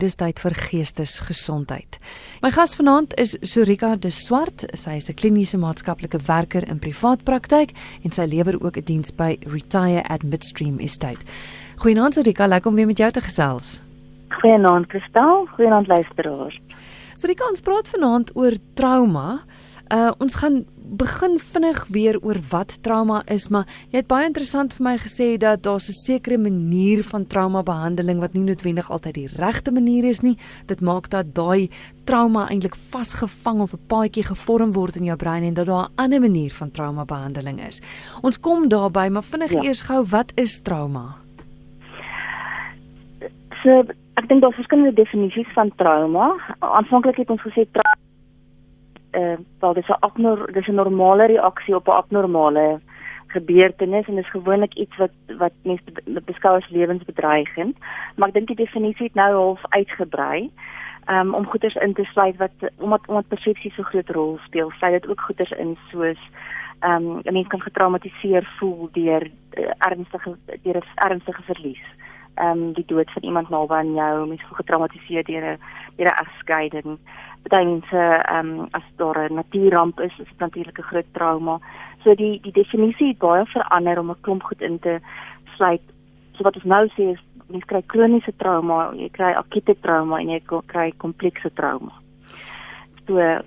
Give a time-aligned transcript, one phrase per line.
[0.00, 1.98] Dis tyd vir geestesgesondheid.
[2.40, 4.64] My gas vanaand is Sorika de Swart.
[4.72, 7.74] Sy is 'n kliniese maatskaplike werker in privaat praktyk
[8.04, 11.26] en sy lewer ook 'n diens by Retire at Midstream Estate.
[11.76, 13.82] Goeienaand Sorika, lekker om weer met jou te gesels.
[14.40, 16.58] Goeienaand Kristal, goeienaand luisteraars.
[17.14, 19.42] Sorika, ons praat vanaand oor trauma.
[19.92, 24.74] Uh ons gaan begin vinnig weer oor wat trauma is, maar jy het baie interessant
[24.74, 29.14] vir my gesê dat daar 'n sekere manier van trauma behandeling wat nie noodwendig altyd
[29.14, 30.36] die regte manier is nie.
[30.66, 31.70] Dit maak dat daai
[32.04, 35.92] trauma eintlik vasgevang of 'n paadjie gevorm word in jou brein en dat daar 'n
[35.96, 37.80] ander manier van trauma behandeling is.
[38.22, 39.62] Ons kom daarby, maar vinnig ja.
[39.62, 41.16] eers gou, wat is trauma?
[43.62, 46.34] So, ek dink daar is verskillende definisies van trauma.
[46.58, 48.09] Aanvanklik het ons gesê trauma
[49.12, 52.80] uh wel dis 'n abnor dis 'n normale reaksie op 'n abnormale
[53.26, 55.82] gebeurtenis en dis gewoonlik iets wat wat mense
[56.24, 57.76] beskou as lewensbedreigend
[58.16, 60.50] maar ek dink die definisie het nou half uitgebrei
[61.06, 64.92] um, om goeders in te sluit wat omdat omdat persepsie so groot rol speel sluit
[64.92, 66.18] dit ook goeders in soos
[66.80, 71.82] ehm um, 'n mens kan getraumatiseer voel deur uh, ernstige deur 'n ernstige verlies.
[71.82, 75.58] ehm um, die dood van iemand naby aan jou mens voel getraumatiseer deur 'n
[75.96, 76.98] deur 'n egskeiding
[77.48, 81.60] baie mense ehm um, as daar 'n natuurramp is, is dit natuurlik 'n groot trauma.
[82.04, 84.98] So die die definisie het baie verander om 'n klomp goed in te
[85.56, 85.82] sluit.
[86.32, 90.28] So wat ons nou sê is mens kry kroniese trauma, jy kry akute trauma en
[90.28, 91.92] jy kry komplekse trauma.
[93.06, 93.40] So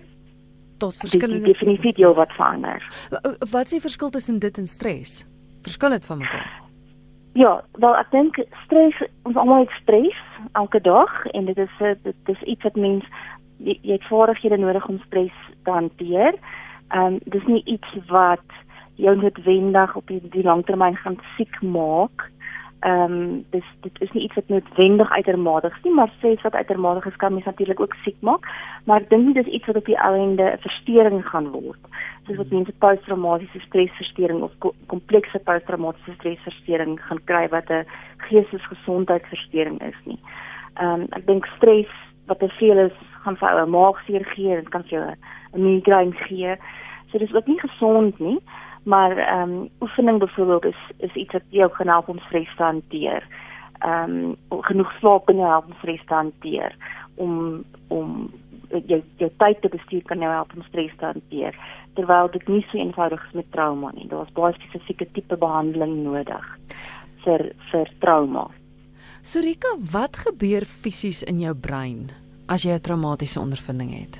[0.77, 2.83] Dis verskillende definisie die wat verander.
[3.52, 5.25] Wat is die verskil tussen dit en stres?
[5.61, 6.61] Verskil dit van mekaar?
[7.34, 10.17] Ja, wel ek dink stres ons almal het stres
[10.53, 13.08] elke dag en dit is dit is iets wat mens
[13.58, 16.38] jy, jy het vaardighede nodig om stres te hanteer.
[16.94, 18.45] Ehm um, dis nie iets wat
[19.02, 22.30] jou noodwendig op die, die langtermyn gaan siek maak.
[22.84, 26.53] Ehm um, dis dit is nie iets wat noodwendig uitermate is nie, maar stres wat
[26.53, 28.48] uitermate is kan mens natuurlik ook siek maak,
[28.84, 31.80] maar ek dink nie dis iets wat op die einde 'n verstoring gaan word.
[32.26, 34.52] Soos wat mense posttraumatiese stresversteuring of
[34.88, 37.88] komplekse posttraumatiese stresversteuring gaan kry wat 'n
[38.27, 40.20] geestesgesondheidsversteuring is nie.
[40.76, 41.92] Ehm um, ek dink stres
[42.27, 45.05] wat te veel is gaan vir ou 'n maagseer gee en kan vir jou
[45.54, 46.55] 'n migraine gee.
[47.11, 48.39] So dis ook nie gesond nie,
[48.83, 52.64] maar ehm um, oefening byvoorbeeld is is iets wat jou kan help om stres te
[52.64, 53.27] hanteer.
[53.80, 56.76] Ehm um, genoeg slaap kan jou help om stres te hanteer
[57.16, 58.32] om om
[58.70, 61.58] jou jou tyd te bestuur kan jou help om stres te hanteer.
[61.93, 64.08] Terwyl dit nie so eenvoudig is met trauma nie.
[64.08, 66.49] Daar's baie spesifieke tipe behandeling nodig
[67.23, 68.49] vir vir trauma.
[69.23, 72.11] Sorika, wat gebeur fisies in jou brein
[72.48, 74.20] as jy 'n traumatiese ondervinding het?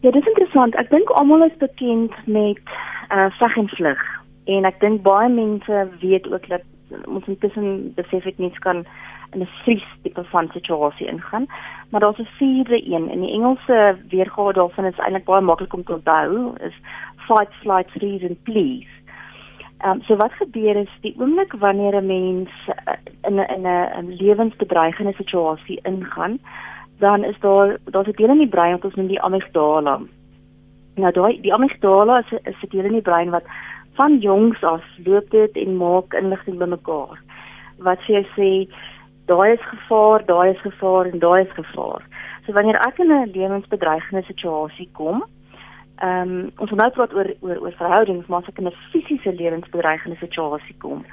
[0.00, 0.74] Ja, dit is interessant.
[0.74, 2.62] Ek dink almal is bekend met
[3.10, 4.02] uh veg en vlug.
[4.44, 6.62] En ek dink baie mense weet ook dat
[7.04, 8.84] ons intussen besef ek niks kan
[9.32, 11.46] in 'n vries tipe van situasie ingaan.
[11.90, 13.10] Maar daar's 'n vierde een.
[13.10, 16.76] In die Engelse weergawe daarvan is eintlik baie maklik om te onthou, is
[17.16, 18.88] fight, flight, freeze and please.
[19.78, 23.66] Ehm um, so wat gebeur is die oomblik wanneer 'n mens uh, in 'n in
[23.66, 26.38] 'n lewensbedreigende situasie ingaan,
[26.98, 30.00] dan is daar daar's 'n deel in die brein wat ons noem die amygdala.
[30.98, 32.32] Nou daai die amygdala is
[32.62, 33.46] 'n deel in die brein wat
[33.94, 37.18] van jongs af loop dit en maak inligting bymekaar.
[37.78, 38.50] Wat sê jy sê
[39.26, 42.02] daai is gevaar, daai is gevaar en daai is gevaar.
[42.46, 45.24] So wanneer ek in 'n lewensbedreigende situasie kom,
[45.98, 48.76] Ehm um, ons wil nou praat oor oor oor verhoudings, maar as ek in 'n
[48.92, 51.04] fisiese lewensbedreigende situasie kom,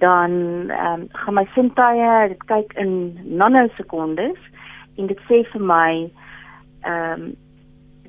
[0.00, 0.30] dan
[0.70, 4.40] ehm um, gaan my sintuie dit kyk in nanosekondes
[4.96, 6.10] en dit sê vir my
[6.80, 7.36] ehm um,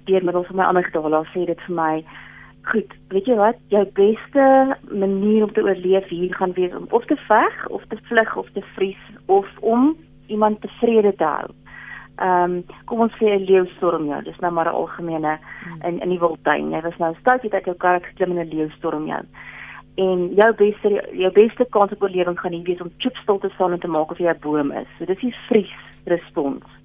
[0.05, 2.03] deur middel van my amygdala sê dit vir my
[2.71, 4.45] goed, weet jy wat, jou beste
[4.91, 8.47] manier om te oorleef hier gaan wees om of te veg of te vlug of
[8.55, 9.95] te vries of om
[10.27, 11.51] iemand tevrede te hou.
[12.21, 14.21] Ehm um, kom ons sê 'n leeustorm jou.
[14.23, 15.81] Dis nou maar 'n algemene hmm.
[15.81, 16.71] in in die wildtuin.
[16.71, 19.23] Jy was nou stout dat jou kar geklim in 'n leeustorm jou.
[19.95, 23.71] En jou beste jou beste kans op oorlewing gaan nie wees om chipstil te staan
[23.71, 24.87] en te maak of jy 'n boom is.
[24.97, 25.75] So dis die vries
[26.05, 26.82] respons.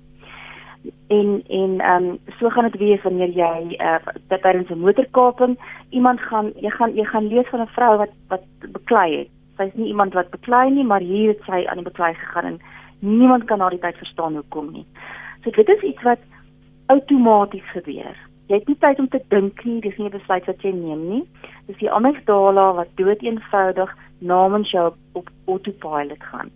[1.08, 3.98] En en ehm um, so gaan dit wees wanneer jy uh
[4.28, 5.58] tydens 'n motorkaping
[5.90, 9.28] iemand gaan jy gaan jy gaan lees van 'n vrou wat wat beklei het.
[9.56, 12.60] Sy's nie iemand wat beklei nie, maar hier het sy aan die beklei gegaan en
[12.98, 14.86] niemand kan na die tyd verstaan hoekom nie.
[15.42, 16.18] So dit is iets wat
[16.86, 18.16] outomaties gebeur.
[18.46, 21.08] Jy het nie tyd om te dink nie, dis nie 'n besluit wat jy neem
[21.08, 21.24] nie.
[21.66, 26.50] Dis die amygdala wat dood eenvoudig namens jou op autopilot gaan.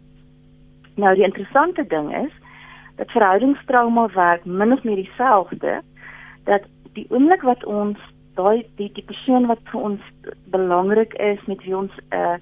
[0.96, 2.32] Nou die interessante ding is
[3.02, 5.81] dat verhoudingstrauma werk min of meer dieselfde
[6.44, 6.62] dat
[6.94, 7.99] die oomblik wat ons
[8.38, 12.37] daai die die persoon wat vir ons belangrik is met wie ons 'n uh,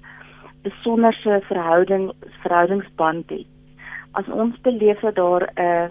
[0.61, 2.11] besonderse verhouding
[2.43, 3.47] verhoudingsband het.
[4.11, 5.89] As ons beleef dat daar 'n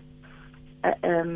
[0.86, 1.34] 'n ehm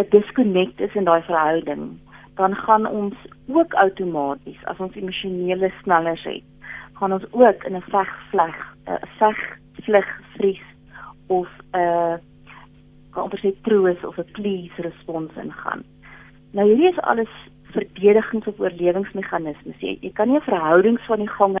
[0.00, 2.00] 'n disconnect is in daai verhouding,
[2.34, 3.14] dan gaan ons
[3.48, 6.44] ook outomaties as ons emosionele snellers het,
[6.92, 9.38] gaan ons ook in 'n vegvleg, 'n veg
[9.84, 10.64] vlug vries
[11.26, 12.31] of 'n
[13.12, 15.84] kan ons sê troos of 'n please respons ingaan.
[16.52, 17.32] Nou hierdie is alles
[17.72, 19.80] verdedigings of oorlewingsmeganismes.
[19.80, 21.56] Jy, jy kan nie 'n verhoudings van die gang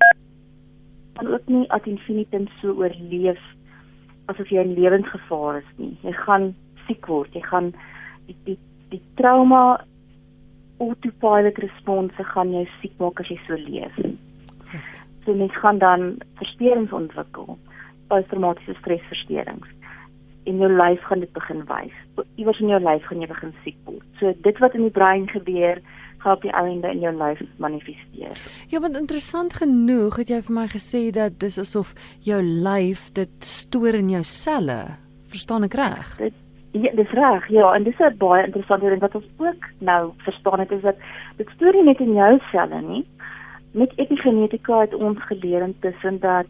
[1.14, 3.40] kan ook nie ad infinitum so oorleef
[4.30, 5.96] asof jy in lewensgevaar is nie.
[6.02, 6.54] Jy gaan
[6.86, 7.34] siek word.
[7.34, 7.72] Jy gaan
[8.26, 8.58] die die
[8.92, 9.84] die trauma
[10.82, 13.98] autopilot response gaan jou siek maak as jy so leef.
[15.24, 17.58] So mens gaan dan versteurings ontwikkel,
[18.10, 19.68] posttraumatiese stresversteurings.
[20.44, 22.26] En jou lyf gaan dit begin wys.
[22.34, 24.06] Iewers in jou lyf gaan jy begin siek word.
[24.18, 25.82] So dit wat in die brein gebeur,
[26.22, 28.38] gaan op die einde in jou lyf manifesteer.
[28.68, 31.94] Ja, want interessant genoeg het jy vir my gesê dat dis asof
[32.26, 34.78] jou lyf dit stoor in jou selle.
[35.32, 36.16] Verstaan ek reg?
[36.18, 36.38] Dit
[36.72, 37.48] Ja, dis reg.
[37.52, 40.96] Ja, en dis 'n baie interessante ding wat ons ook nou verstaan het is dat
[41.36, 43.06] dit stoor nie net in jou selle nie.
[43.72, 46.46] Met epigenetika het ons geleer intussen dat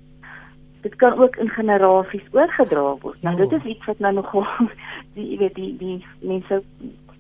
[0.83, 3.23] dit kan ook in generasies oorgedra word.
[3.23, 4.47] Nou dit is iets wat nou nogal
[5.15, 6.63] die jy weet die die mense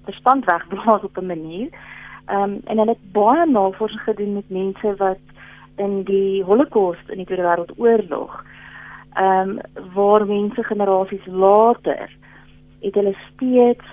[0.04, 1.68] verstand wegblaas op 'n manier.
[2.26, 5.22] Ehm um, en hulle het baie navorsing gedoen met mense wat
[5.76, 8.42] in die Holocaust in die Tweede Wêreldoorlog
[9.14, 9.58] ehm um,
[9.94, 12.10] waar mense generasies later
[12.80, 13.86] het hulle steeds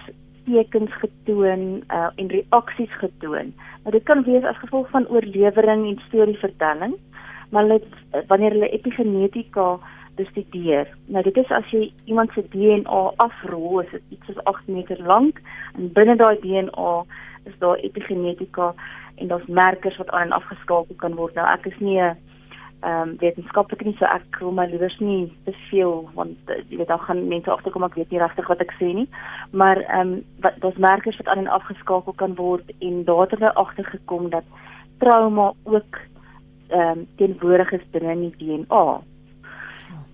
[0.45, 3.53] tekens getoon uh, en reaksies getoon.
[3.83, 6.95] Nou dit kan wees as gevolg van oorlewering en storievertelling,
[7.49, 7.81] maar hulle
[8.27, 9.79] wanneer hulle epigenetika
[10.15, 10.87] bestudeer.
[11.05, 15.03] Nou dit is as jy iemand se DNA afrol, is dit iets soos 8 meter
[15.07, 15.41] lank
[15.77, 16.95] en binne daai DNA
[17.49, 18.73] is daar epigenetika
[19.15, 21.35] en daar's merkers wat aan en afgeskakel kan word.
[21.35, 22.17] Nou ek is nie 'n
[22.79, 26.77] ehm um, wetenskaplik nie so ek wil my liewers nie te veel want uh, jy
[26.79, 29.07] weet dan gaan mense agterkom ek weet nie regtig wat ek sê nie
[29.51, 30.13] maar ehm um,
[30.45, 34.47] wat daar's merkers wat aan en afgeskakel kan word en daar het hulle agtergekom dat
[35.03, 35.99] trauma ook
[36.69, 39.01] ehm um, teenwoordig is binne die DNA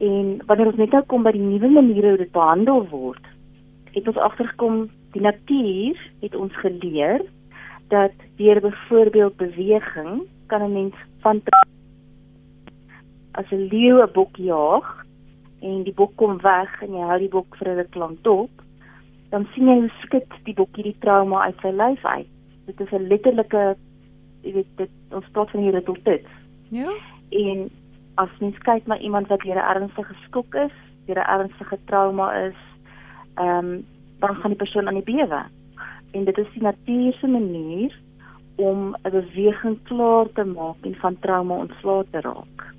[0.09, 3.31] en wanneer ons net nou kom by die nuwe maniere hoe dit behandel word
[3.95, 7.23] het ons agtergekom die natuur het ons geleer
[7.93, 11.41] dat deur byvoorbeeld beweging kan 'n mens van
[13.31, 15.05] as 'n leeu 'n bok jaag
[15.61, 18.51] en die bok kom weg en jy hou die bok vir 'n lank dop,
[19.29, 22.27] dan sien jy hoe skud die bok hierdie trauma uit sy lyf uit.
[22.65, 23.75] Dit is 'n letterlike
[24.43, 26.25] jy weet dit ons praat van hierdie resultaat.
[26.69, 26.91] Ja.
[27.29, 27.69] En
[28.15, 30.75] as mens kyk na iemand wat deur 'n ernstige skok is,
[31.05, 32.59] deur 'n ernstige trauma is,
[33.35, 33.85] ehm um,
[34.19, 35.43] dan gaan die persoon aan die bewe.
[36.11, 37.99] En dit is die natuurlike manier
[38.55, 42.73] om 'n beweging klaar te maak en van trauma ontslae te raak.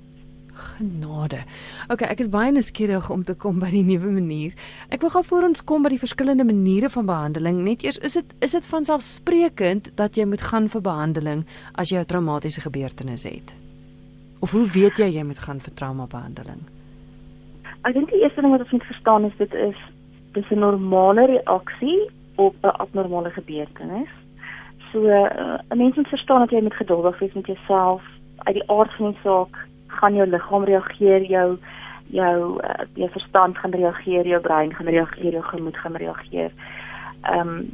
[0.53, 1.43] Genade.
[1.87, 4.53] OK, ek is baie nuuskierig om te kom by die nuwe manier.
[4.89, 7.61] Ek wil gou voor ons kom by die verskillende maniere van behandeling.
[7.63, 11.99] Net eers, is dit is dit vanselfsprekend dat jy moet gaan vir behandeling as jy
[11.99, 13.66] 'n traumatiese gebeurtenis het?
[14.39, 16.61] Of hoe weet jy jy moet gaan vir traumabehandeling?
[17.87, 19.79] Ek dink die eerste ding wat ons moet verstaan is dit is
[20.33, 24.09] dis 'n normale reaksie op 'n abnormale gebeurtenis.
[24.91, 28.03] So uh, 'n mens moet verstaan dat jy moet geduldig wees met jouself
[28.37, 31.57] uit die aard van die saak gaan jou liggaam reageer, jou
[32.07, 36.51] jou uh, jou verstand gaan reageer, jou brein gaan reageer, jou gemoed gaan reageer.
[37.21, 37.69] Ehm um,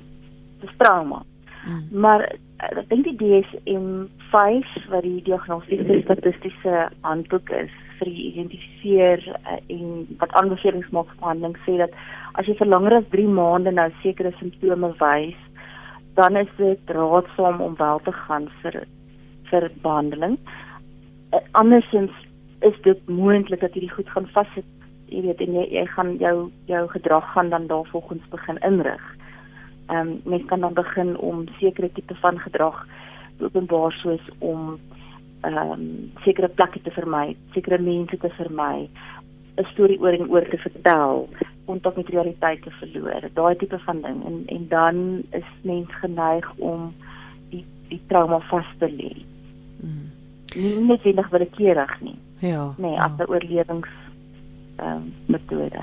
[0.59, 1.21] dis trauma.
[1.65, 1.83] Mm.
[2.03, 9.23] Maar uh, ek dink die DSM-5 wat die diagnostiese statistiese handboek is vir die identifiseer
[9.37, 11.95] uh, en wat aanbevelings maak vir behandeling sê dat
[12.39, 15.39] as jy vir langer as 3 maande nou sekere simptome wys,
[16.17, 18.83] dan is dit raadsaam om wel te gaan vir
[19.49, 20.37] vir behandeling.
[21.33, 22.13] Eh, andersins
[22.65, 24.67] is dit moontlik dat hierdie goed gaan vassit
[25.13, 26.35] jy weet en jy, jy gaan jou
[26.69, 29.03] jou gedrag gaan dan daarvolgens begin inrig.
[29.87, 32.87] Ehm um, mens kan dan begin om sekere tipe van gedrag
[33.39, 34.79] openbaar soos om
[35.41, 38.89] ehm um, sekere plekke te vermy, sekere mense te vermy,
[39.57, 41.29] 'n storie oor en oor te vertel,
[41.65, 46.53] kontak met realiteit te verloor, daai tipe van ding en en dan is mens geneig
[46.57, 46.93] om
[47.49, 49.13] die die trauma vas te lê.
[49.81, 50.13] Mm
[50.55, 52.17] nie noodwendig willekeurig nie.
[52.39, 52.73] Ja.
[52.77, 53.25] Nee, as 'n ja.
[53.25, 53.89] oorlewings
[54.75, 55.81] ehm um, metode.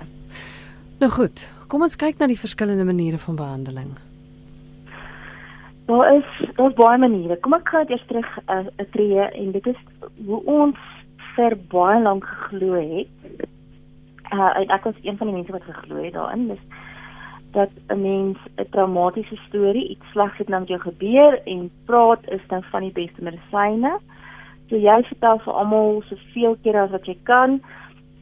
[0.98, 3.90] Nou goed, kom ons kyk na die verskillende maniere van behandeling.
[5.86, 7.38] Daar is daar's baie maniere.
[7.42, 9.80] Kom ek gaan eers terug 'n uh, 'n tree en dit is
[10.26, 10.78] hoe ons
[11.36, 13.10] vir baie lank geglo het.
[14.30, 16.48] Uh, ek was een van die mense wat geglo het daarin.
[16.48, 16.64] Dis
[17.52, 22.28] dat 'n mens 'n traumatiese storie, iets slegs het nou met jou gebeur en praat
[22.28, 23.98] is dan van die beste medisyne.
[24.68, 27.62] So jy vertel vir almal soveel keer as wat jy kan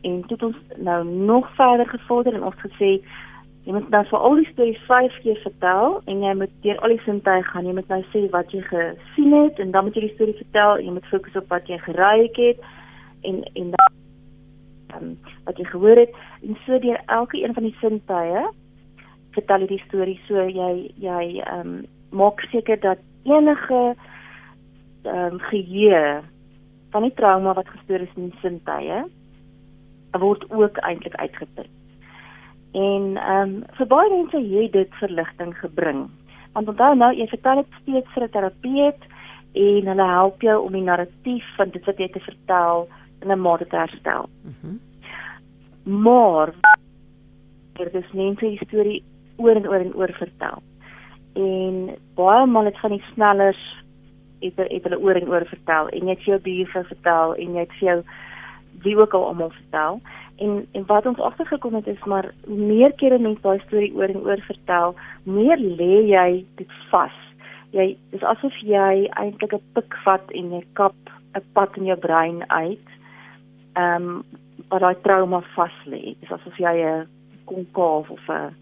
[0.02, 3.00] en toe het ons nou nog verder gevorder en ons gesê
[3.69, 6.95] jy moet nou vir al die stories 5 keer vertel en jy moet deur al
[6.95, 7.67] die sintuie gaan.
[7.69, 10.81] Jy moet nou sê wat jy gesien het en dan moet jy die storie vertel.
[10.81, 12.65] Jy moet fokus op wat jy geraai het
[13.29, 13.99] en en dan
[14.97, 15.13] um,
[15.45, 18.47] wat jy gehoor het en so deur elke een van die sintuie
[19.37, 23.83] vertel jy die storie so jy jy ehm um, maak seker dat enige
[25.05, 26.23] ehm um, geheue
[26.95, 29.03] van die trauma wat gestoor is in die sintuie
[30.19, 31.78] word ook eintlik uitgeput.
[32.73, 36.09] En ehm um, vir baie mense het dit verligting gebring.
[36.53, 39.03] Want onthou nou, jy vertel dit steeds vir 'n terapeut
[39.53, 42.89] en hulle help jou om die narratief van dit wat jy te vertel
[43.23, 44.29] in 'n mate te herstel.
[44.43, 44.69] Mhm.
[44.69, 44.89] Mm
[45.89, 46.53] maar
[47.73, 49.03] er is mense die storie
[49.37, 50.63] oor en oor en oor vertel.
[51.33, 53.61] En baie maal het van die snellers
[54.41, 57.55] het, het hulle oor en oor vertel en jy het vir jou buurvrou vertel en
[57.55, 57.99] jy het vir jou
[58.85, 60.01] wie ook al almal vertel
[60.38, 64.23] en en wat ons agtergekom het is maar meer kere mense daai storie oor en
[64.26, 66.28] oor vertel, meer lê jy
[66.61, 67.16] dit vas.
[67.76, 70.97] Jy dis asof jy eintlik 'n pik vat en jy kap
[71.35, 72.88] 'n pad in jou brein uit.
[73.76, 74.25] Ehm um,
[74.68, 76.14] waar daai trauma vas lê.
[76.21, 77.07] Dis asof jy 'n
[77.45, 78.54] konkaaf of 'n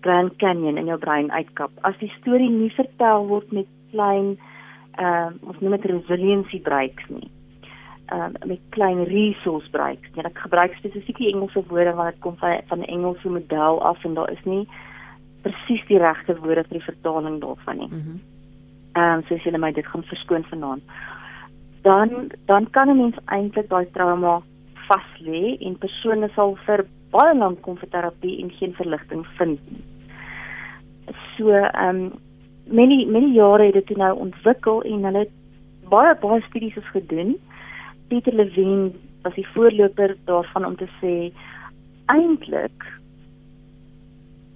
[0.00, 1.70] Grand Canyon in jou brein uitkap.
[1.82, 4.38] As die storie nie vertel word met klein
[4.98, 7.33] ehm uh, ons noem dit resiliency breaks nie
[8.14, 10.08] um, met klein resource breaks.
[10.14, 13.82] Ja, ek gebruik spesifiek die Engelse woorde want dit kom van van 'n Engelse model
[13.82, 14.68] af en daar is nie
[15.42, 17.90] presies die regte woorde vir die vertaling daarvan nie.
[18.94, 20.82] Ehm um, so as jy my dit gaan verskoon vanaand.
[21.82, 24.42] Dan dan kan 'n mens eintlik daai trauma
[24.88, 29.60] vas lê en persone sal vir baie lank kom vir terapie en geen verligting vind
[29.70, 29.84] nie.
[31.36, 32.12] So ehm um,
[32.66, 35.26] many many jare het dit nou ontwikkel en hulle
[35.90, 37.36] baie baie studies is gedoen.
[38.08, 38.90] Pieter Levine
[39.22, 41.32] was die voorloper daarvan om te sê
[42.12, 42.84] eintlik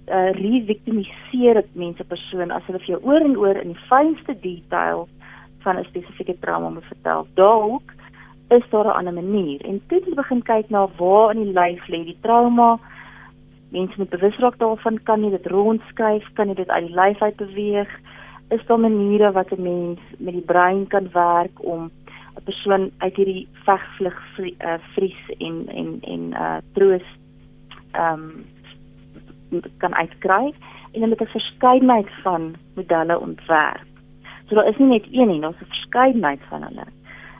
[0.09, 3.87] uh eh, re-victimiseer dit mense persoon as hulle vir jou oor en oor in die
[3.89, 5.07] fynste detail
[5.63, 7.27] van 'n spesifieke trauma moet vertel.
[7.33, 7.93] Dalk
[8.49, 11.87] is daar 'n ander manier en toe jy begin kyk na waar in die lyf
[11.87, 12.79] lê die trauma,
[13.71, 17.21] mense moet bewus raak daarvan, kan jy dit rondskuif, kan jy dit uit die lyf
[17.21, 17.89] uit beweeg?
[18.49, 21.91] Is daar maniere wat 'n mens met die brein kan werk om
[22.39, 27.07] 'n persoon uit hierdie vegvlug uh, vries en en en uh troos
[27.91, 28.23] ehm
[29.51, 30.53] um, kan uitkry
[30.93, 33.87] en hulle het 'n verskeidenheid van modelle ontwerp.
[34.47, 36.85] So daar is nie net een nie, daar's 'n verskeidenheid van hulle.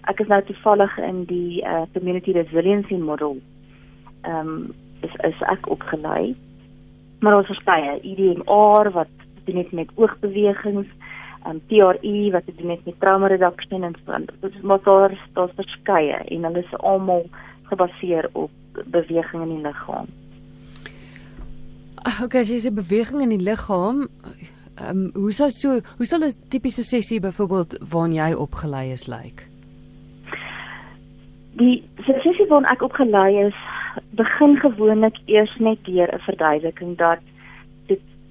[0.01, 3.37] Ek is nou toevallig in die uh community resiliency model.
[4.21, 6.35] Ehm um, is is ek opgelei.
[7.19, 9.07] Maar ons verskeie EDMR wat
[9.43, 10.87] doen net met oogbewegings
[11.45, 14.17] um, TRE wat te doen het met trauma reduction en so.
[14.41, 17.25] Dit is maar daar daar's verskeie en hulle is almal
[17.63, 18.51] gebaseer op
[18.85, 20.07] beweging in die liggaam.
[21.95, 24.07] Ah, okay, jy sê beweging in die liggaam.
[24.79, 29.07] Ehm um, hoe sou so hoe sal 'n tipiese sessie byvoorbeeld waarin jy opgelei is
[29.07, 29.23] lyk?
[29.23, 29.43] Like?
[31.59, 33.57] Die sessie waarin ek opgelei is,
[34.15, 37.19] begin gewoonlik eers net deur 'n verduideliking dat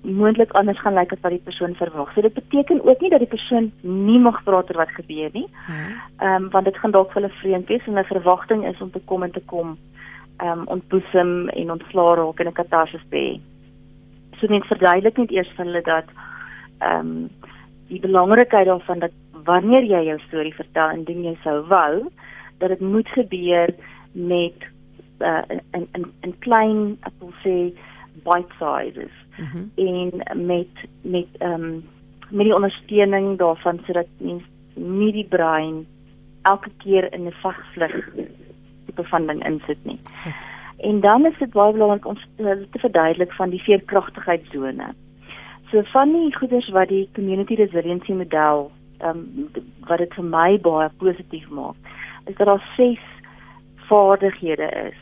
[0.03, 2.13] moontlik anders gaan lyk as wat die persoon verwag.
[2.15, 5.49] So dit beteken ook nie dat die persoon nie mag praat oor wat gebeur nie.
[6.19, 8.91] Ehm um, want dit gaan dalk vir hulle vreemd wees en 'n verwagting is om
[8.91, 9.79] te kom en te kom
[10.39, 13.41] ehm um, ontboesem en ontslaa raak en 'n katarsis hê.
[14.39, 16.07] So net verduidelik net eers vir hulle dat
[16.79, 17.31] ehm um,
[17.89, 19.13] die belangrikheid daarvan dat
[19.45, 22.09] wanneer jy jou storie vertel en ding jy sou wou
[22.59, 23.75] dat dit moet gebeur
[24.13, 24.67] met
[25.19, 27.73] uh, in in in klein wil sê
[28.25, 29.71] bite sizes mm -hmm.
[29.75, 31.85] en met met ehm um,
[32.31, 34.43] met die ondersteuning daarvan sodat mens
[34.75, 35.87] nie die brein
[36.43, 38.11] elke keer in 'n vagvlug
[38.87, 39.99] tipe van ding insit nie.
[40.23, 40.33] Goed.
[40.79, 42.17] En dan is dit baie belangrik om
[42.71, 44.95] te verduidelik van die veerkragtigheidszone.
[45.71, 49.51] So van die goeders wat die community resiliency model ehm um,
[49.87, 51.77] wat dit vir my baie positief maak,
[52.27, 53.05] is dat daar ses
[53.89, 54.99] vaardighede is.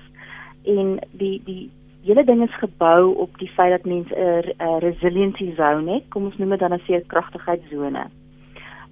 [0.64, 1.71] En die die
[2.06, 6.08] hele ding is gebou op die feit dat mense 'n resiliency zone het.
[6.08, 8.06] Kom ons noem dit dan 'n veerkragtigheidsone.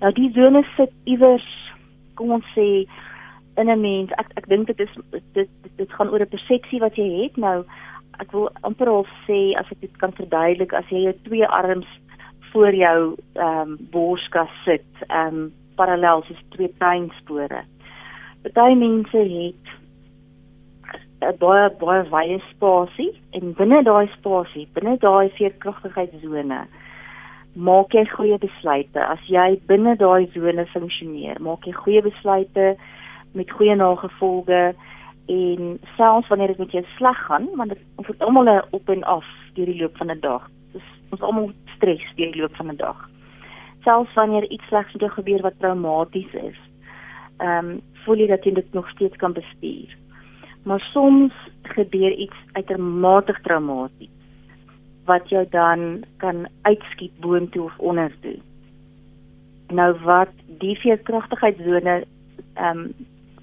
[0.00, 1.73] Nou die zone sit iewers
[2.14, 2.87] kom ons sê
[3.56, 4.11] in 'n mens.
[4.11, 7.37] Ek ek dink dit is dit dit, dit gaan oor 'n persepsie wat jy het.
[7.37, 7.64] Nou
[8.18, 11.87] ek wil amper al sê as ek dit kan verduidelik as jy jou twee arms
[12.52, 17.64] voor jou ehm um, borskas sit, ehm um, parallel soos twee treinspore.
[18.42, 19.75] Party mense het
[21.28, 26.66] 'n baie baie wye spasie en binne daai spasie, binne daai veerkragtigheidsone
[27.54, 28.99] maak jy goeie besluite.
[28.99, 32.75] As jy binne daai sone funksioneer, maak jy goeie besluite
[33.35, 34.75] met goeie nagevolge
[35.31, 39.04] en selfs wanneer dit met jou sleg gaan, want dit ons het almal op en
[39.04, 40.50] af deur die loop van 'n dag.
[40.73, 43.09] Dis ons almal stres deur die loop van 'n dag.
[43.85, 46.59] Selfs wanneer iets slegs met jou gebeur wat traumaties is,
[47.38, 49.97] ehm um, voel jy dat jy dit nog steeds kan bestuur.
[50.64, 54.11] Maar soms gebeur iets uitermate traumaties
[55.04, 58.38] wat jou dan kan uitskiet boontoe of ondertoe.
[59.68, 62.04] Nou wat die veerkragtigheidsone
[62.54, 62.92] ehm um,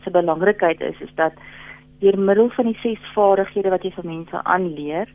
[0.03, 1.33] se belangrikheid is is dat
[1.99, 5.09] deur middel van die ses vaardighede wat jy vir mense aanleer,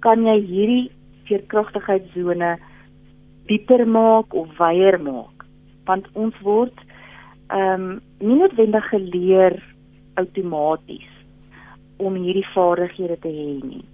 [0.00, 0.90] kan jy hierdie
[1.28, 2.54] veerkragtigheidssone
[3.50, 5.44] dieper maak of wyer maak.
[5.84, 6.84] Want ons word
[7.52, 9.60] ehm um, nie noodwendig geleer
[10.16, 11.13] outomaties
[11.96, 13.84] om hierdie vaardighede te hê nie.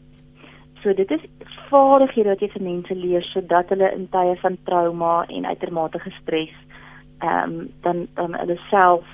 [0.83, 1.25] So dit is
[1.69, 6.55] vaardighede wat jy vir mense leer sodat hulle in tye van trauma en uitermate gestres
[7.21, 9.05] ehm um, dan dan hulle self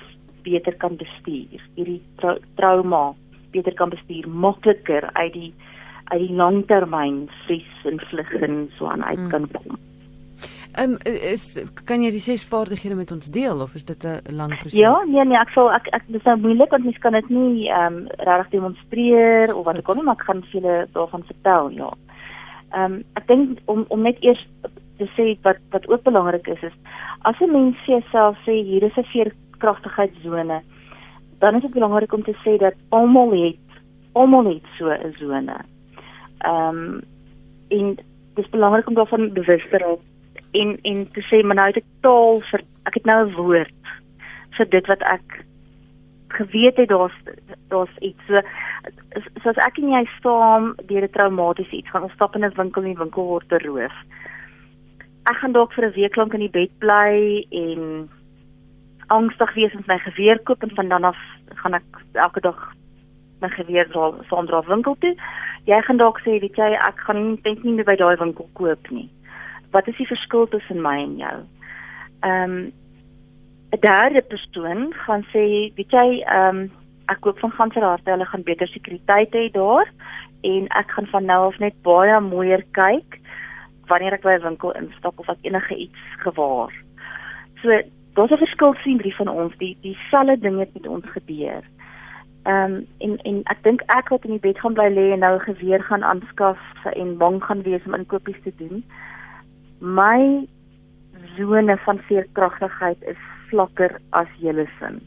[0.43, 3.15] beter kan bestuur, hierdie tra trauma
[3.51, 5.51] beter kan bestuur, makliker uit die
[6.07, 9.75] uit die langtermyn vries en vlug en so aan uit kan mm.
[10.77, 10.97] Ehm um,
[11.33, 11.57] is
[11.89, 14.77] kan jy die ses vaardighede met ons deel of is dit 'n lang proses?
[14.77, 17.69] Ja, nee nee, ek sal ek ek dis nou moeilik want mens kan dit nie
[17.69, 21.23] ehm um, regtig demonstreer of wat ek kon nie, maar ek gaan vir julle daarvan
[21.23, 21.89] vertel, ja.
[22.73, 24.43] Ehm um, ek dink om om net eers
[24.97, 26.75] te sê wat wat ook belangrik is is
[27.21, 27.77] as 'n mens
[28.11, 30.61] self sê hier is 'n veer kragtigheidssone,
[31.39, 33.65] dan is dit belangrik om te sê dat almal het
[34.13, 35.57] almal het so 'n sone.
[36.45, 37.01] Ehm um,
[37.69, 37.95] en
[38.35, 39.99] dit is belangrik om daarvan bewus te raak
[40.61, 43.93] en en te sê maar nou het ek taal vir ek het nou 'n woord
[44.57, 45.43] vir dit wat ek
[46.37, 47.17] geweet het daar's
[47.69, 48.41] daar's iets so
[49.43, 52.81] soos ek en jy staan deur 'n traumatiese iets gaan ons stap in 'n winkel
[52.81, 53.95] en die winkel word beroof.
[55.31, 58.09] Ek gaan dalk vir 'n week lank in die bed bly en
[59.07, 61.17] angstig wees met my geweer koop en van dan af
[61.55, 61.83] gaan ek
[62.13, 62.73] elke dag
[63.41, 65.15] my geweer dra saam dra winkel toe.
[65.65, 68.89] Jy gaan dalk sê, weet jy, ek gaan dink nie meer by daai winkel koop
[68.89, 69.09] nie.
[69.71, 71.37] Wat is die verskil tussen my en jou?
[72.21, 72.71] Ehm um,
[73.71, 76.71] 'n derde persoon gaan sê, weet jy, ehm um,
[77.07, 79.87] ek koop van ganse harte, hulle gaan beter sekuriteit hê daar
[80.41, 83.19] en ek gaan van nou af net baie mooier kyk
[83.87, 86.73] wanneer ek by 'n winkel instap of ek enige iets gewaar.
[87.61, 87.69] So
[88.15, 91.63] daar's 'n verskil sien drie van ons die dieselfde ding het met ons gebeur.
[92.43, 95.19] Ehm um, en en ek dink ek wat in die bed gaan bly lê en
[95.19, 96.59] nou 'n geweer gaan aanskaf
[96.93, 98.83] en bang gaan wees om inkopies te doen.
[99.79, 100.47] My
[101.35, 105.01] sone van veerkragtigheid is vlakker as julle sin.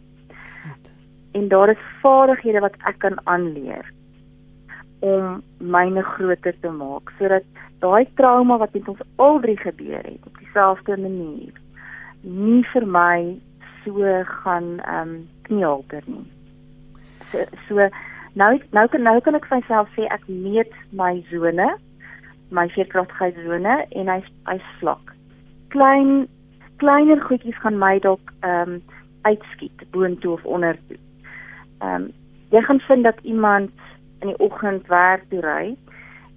[1.32, 3.86] En daar is vaardighede wat ek kan aanleer
[5.00, 7.46] om myne groter te maak sodat
[7.80, 11.54] daai trauma wat met ons al drie gebeur het op dieselfde manier
[12.22, 13.40] nie vir my
[13.84, 16.26] so gaan ehm um, knielter nie.
[17.30, 17.88] So, so
[18.34, 21.68] nou nou kan nou kan ek vir myself sê ek meet my sone,
[22.50, 25.14] my veerkragtigheidssone en hy's hy's vlak.
[25.74, 26.28] Klein
[26.82, 28.82] kleiner goedjies gaan my dalk ehm um,
[29.22, 30.98] uitskiet boontoe of ondertoe.
[31.80, 32.10] Ehm um,
[32.50, 33.70] jy gaan vind dat iemand
[34.20, 35.76] in die oggend werk toe ry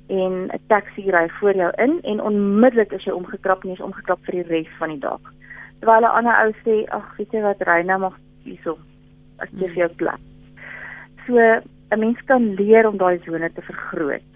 [0.07, 4.19] en 'n taxi ry voor jou in en onmiddellik is jy omgekrap en jy's omgekrap
[4.25, 5.21] vir die res van die dag
[5.79, 8.77] terwyl 'n ander ou sê ag weet jy wat Reina mag hierso
[9.39, 10.21] as jy vir jou plek.
[11.25, 11.35] So
[11.91, 14.31] 'n mens kan leer om daai sone te vergroot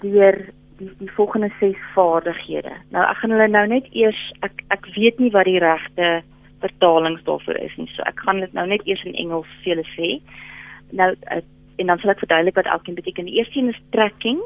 [0.00, 0.36] deur
[0.78, 2.72] die die volgende ses vaardighede.
[2.94, 6.10] Nou ek gaan hulle nou net eers ek ek weet nie wat die regte
[6.62, 7.88] vertalings daarvoor is nie.
[7.94, 10.10] So ek gaan dit nou net eers in Engels vir julle sê.
[10.90, 11.42] Nou eh,
[11.78, 13.28] en dan sal ek verduidelik wat elkeen beteken.
[13.28, 14.40] Die eerste een is tracking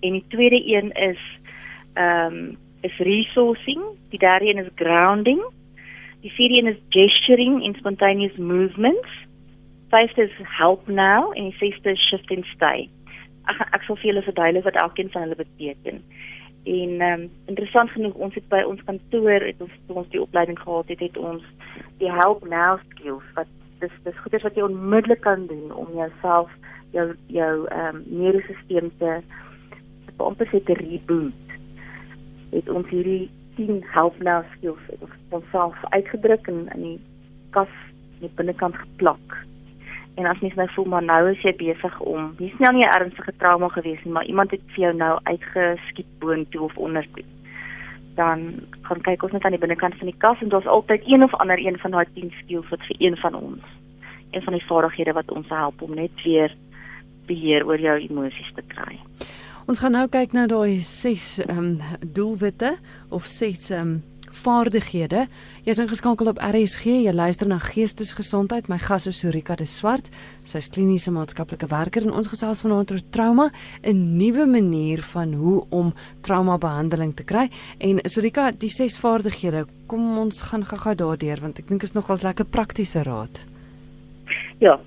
[0.00, 1.22] en die tweede een is
[1.94, 3.80] ehm um, is resourcing,
[4.12, 5.40] die derde een is grounding,
[6.20, 9.08] die vierde een is gesturing in spontaneous movements,
[9.90, 12.88] vyfde is help now en die sesde is shift and stay.
[13.52, 16.02] Ek ek sal vir julle verduidelik wat elkeen van hulle beteken.
[16.64, 20.58] En ehm um, interessant genoeg ons het by ons kantoor het ons ons die opleiding
[20.58, 21.44] gehad het het ons
[22.02, 26.50] die help now skills wat dis dis goeie wat jy onmiddellik kan doen om jouself
[26.96, 29.12] jou jou ehm um, neurostelsel te
[30.16, 31.56] amper sê te reboot
[32.52, 36.98] het ons hierdie 10 help now skills het ons onsself uitgedruk en in die
[37.56, 37.72] kas
[38.16, 39.36] in die binnekant geplak.
[40.16, 43.32] En as mens nou voel maar nou is jy besig om, nie nou 'n ernstige
[43.36, 47.24] trauma gewees nie, maar iemand het vir jou nou uitgeskiet boontoe of ondertoe.
[48.14, 51.22] Dan gaan kyk ons net aan die binnekant van die kas en daar's altyd een
[51.22, 53.62] of ander een van daai 10 skills wat vir een van ons,
[54.30, 56.56] een van die vaardighede wat ons help om net weer
[57.26, 58.98] beheer oor jou emosies te kry.
[59.66, 61.80] Ons gaan nou kyk na daai ses ehm um,
[62.14, 62.76] doelwitte
[63.10, 64.02] of ses ehm um,
[64.42, 65.26] vaardighede.
[65.66, 66.92] Jy's ingeskakel op RSG.
[67.06, 68.68] Jy luister na Geestesgesondheid.
[68.68, 70.10] My gas is Sorika de Swart.
[70.46, 73.50] Sy's kliniese maatskaplike werker en ons gesels vanaand oor trauma,
[73.82, 77.50] 'n nuwe manier van hoe om traumabehandeling te kry.
[77.78, 82.22] En Sorika, die ses vaardighede, kom ons gaan gou-gou daardeur want ek dink is nogals
[82.22, 83.44] lekker praktiese raad.
[84.58, 84.80] Ja,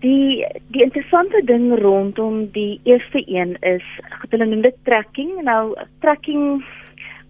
[0.00, 3.84] Die die interessante ding rondom die eerste een is
[4.28, 5.32] hulle noem dit tracking.
[5.46, 6.60] Nou tracking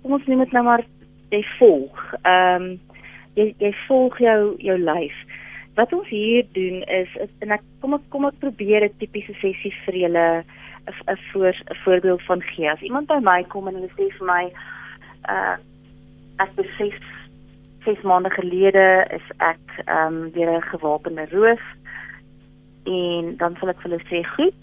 [0.02, 0.84] kom ons noem dit nou maar
[1.30, 2.02] jy volg.
[2.22, 2.68] Ehm um,
[3.36, 5.16] jy jy volg jou jou lyf.
[5.76, 9.34] Wat ons hier doen is, is en ek kom ek kom ek probeer 'n tipiese
[9.42, 10.44] sessie vir julle
[10.86, 12.70] 'n voor 'n voorbeeld van gee.
[12.70, 14.44] As iemand by my kom en hulle sê vir my
[15.28, 15.56] uh
[16.38, 16.96] ek besef
[17.84, 21.62] ses maande gelede is ek ehm um, weer 'n gewapende roof
[22.84, 24.54] en dan sal ek vir hulle sê, "Goed,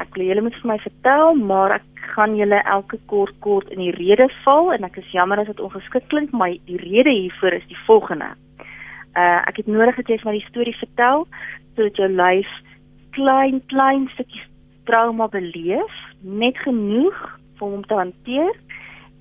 [0.00, 3.82] ek wil julle moet vir my vertel, maar ek gaan julle elke kort kort in
[3.84, 7.56] die rede val en ek is jammer as dit ongeskik klink, maar die rede hiervoor
[7.58, 8.32] is die volgende.
[9.14, 11.26] Uh ek het nodig dat jy vir my die storie vertel
[11.76, 12.50] sodat jou lyf
[13.16, 14.46] klein klein stukkies
[14.88, 17.18] trauma beleef, net genoeg
[17.58, 18.54] vir hom te hanteer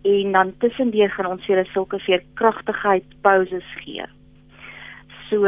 [0.07, 4.05] en dan tussendeur gaan ons vir sulke veerkragtigheid pauses gee.
[5.29, 5.45] So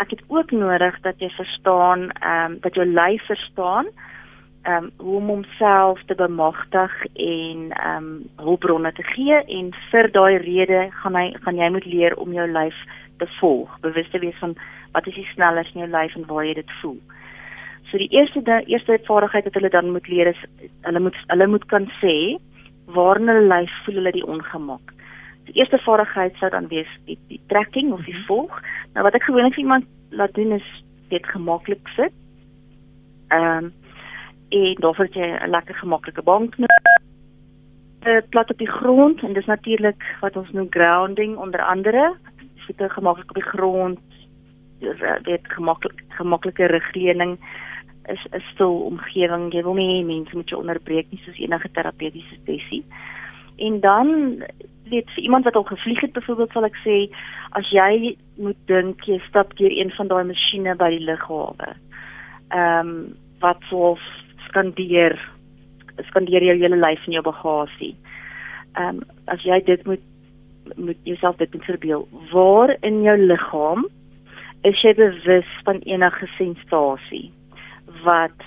[0.00, 3.86] ek het ook nodig dat jy verstaan ehm um, dat jou lyf verstaan
[4.62, 10.10] ehm um, hoe om homself te bemagtig en ehm um, hulpbronne te gee en vir
[10.12, 12.76] daai rede gaan hy gaan jy moet leer om jou lyf
[13.18, 14.54] te volg bewus te wees van
[14.92, 17.00] wat is die snelheid in jou lyf en waar jy dit voel
[17.90, 20.46] so die eerste die eerste vaardigheid wat hulle dan moet leer is
[20.82, 22.16] hulle moet hulle moet kan sê
[22.86, 24.94] waar in hulle lyf voel hulle die ongemak
[25.50, 28.26] die eerste vaardigheid sou dan wees die, die trekking of die mhm.
[28.28, 28.60] volg.
[28.94, 30.66] Nou wat ek gewoonlik vir iemand laat doen is
[31.10, 32.14] dit gemaklik sit.
[33.34, 33.72] Ehm um,
[34.50, 36.98] en dan vir jy 'n lekker gemaklike bank nodig.
[38.06, 42.16] Uh, plat op die grond en dis natuurlik wat ons noem grounding onder andere.
[42.66, 44.00] Sit gemaklik op die grond.
[44.80, 47.38] Dis uh, dit gemaklik gemaklike rigleuning
[48.08, 49.52] is 'n stil omgewing.
[49.52, 52.84] Jy wil nie mense moet jou onderbreek nie soos enige terapeutiese sessie.
[53.56, 54.08] En dan
[54.90, 56.96] weet vir iemand wat al gevlieg het byvoorbeeld sal ek sê
[57.50, 61.74] as jy moet dink jy stap deur een van daai masjiene by die lughawe.
[62.48, 63.96] Ehm um, wat sou
[64.50, 65.16] skandeer
[66.10, 67.94] skandeer jou hele lyf en jou bagasie.
[68.76, 70.06] Ehm um, as jy dit moet
[70.76, 73.86] moet jouself dit moet verbeel waar in jou liggaam
[74.68, 77.30] is jy bewus van enige sensasie
[78.04, 78.44] wat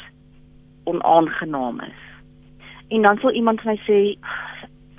[0.89, 2.01] onaangenaam is.
[2.93, 3.99] En dan sal iemand vir my sê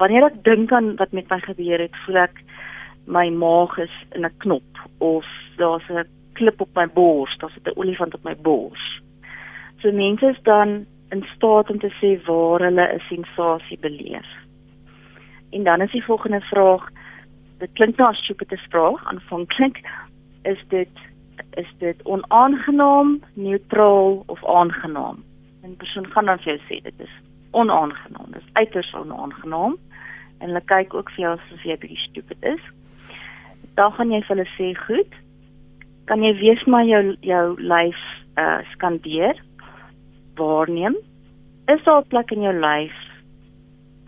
[0.01, 2.41] wanneer ek dink aan wat met my gebeur het, voel ek
[3.07, 5.25] my maag is in 'n knop of
[5.57, 8.85] daar's 'n klip op my bors, daar's 'n olifant op my bors.
[9.81, 14.31] So mense is dan in staat om te sê waar hulle 'n sensasie beleef.
[15.51, 16.89] En dan is die volgende vraag,
[17.59, 19.77] dit klink nou as 'n stupide vraag aanvanklik,
[20.43, 20.95] is dit
[21.55, 25.17] is dit onaangenaam, neutraal of aangenaam?
[25.63, 27.15] 'n Persoon gaan dan vir jou sê dit is
[27.51, 28.27] onaangenaam.
[28.31, 29.77] Dit is uiters onaangenaam.
[30.39, 32.63] En hulle kyk ook vir jou asof jy bietjie stupid is.
[33.75, 35.13] Dan gaan jy vir hulle sê, "Goed.
[36.05, 38.01] Kan jy weer maar jou jou lyf
[38.37, 39.43] uh skandeer?
[40.35, 40.97] Waarneem.
[41.67, 42.95] Is daar 'n plek in jou lyf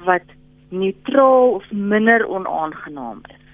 [0.04, 0.26] wat
[0.68, 3.46] neutraal of minder onaangenaam is?"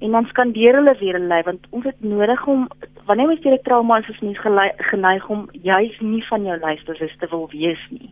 [0.00, 2.68] En dan skandeer hulle weer hulle lyf want ons het nodig om
[3.04, 4.38] wanneer ons deur 'n trauma is, is mens
[4.76, 8.10] geneig om juis nie van jou lyf bewus te wil wees nie.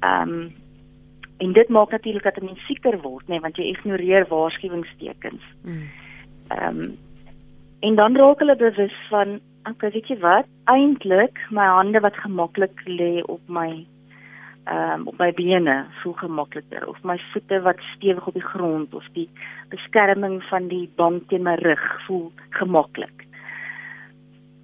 [0.00, 0.54] Ehm um,
[1.38, 5.42] en dit maak natuurlik dat 'n mens sieker word, nê, nee, want jy ignoreer waarskuwingstekens.
[5.62, 5.88] Hmm.
[6.48, 6.96] Ehm um,
[7.80, 9.40] en dan raak hulle bewus van,
[9.70, 10.48] okay, weet jy wat?
[10.70, 13.68] Eintlik my hande wat gemaklik lê op my
[14.66, 18.94] ehm um, op my bene voel gemakliker of my voete wat stewig op die grond
[18.98, 19.28] of die
[19.70, 23.22] beskerming van die bank teen my rug voel gemaklik.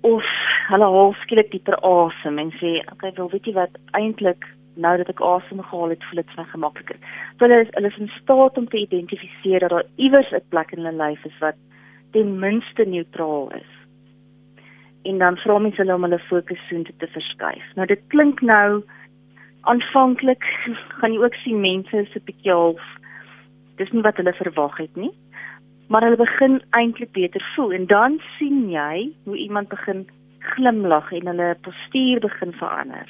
[0.00, 0.26] Of
[0.70, 3.78] hulle haal skielik dieper asem en sê, okay, wel weet jy wat?
[3.98, 6.98] Eintlik nou dat ek asem gehaal het, voel dit vir my gemakliker.
[7.36, 10.72] So hulle is hulle is in staat om te identifiseer dat daar iewers 'n plek
[10.72, 11.62] in hulle lyf is wat
[12.10, 13.81] ten minste neutraal is.
[15.02, 17.74] En dan vra mens hulle om hulle fokus soontoe te verskuif.
[17.74, 18.82] Nou dit klink nou
[19.60, 20.44] aanvanklik
[20.98, 22.82] gaan jy ook sien mense is 'n bietjie half
[23.82, 25.12] dis nie wat hulle verwag het nie.
[25.88, 30.06] Maar hulle begin eintlik beter voel en dan sien jy hoe iemand begin
[30.52, 33.08] glimlag en hulle postuur begin verander.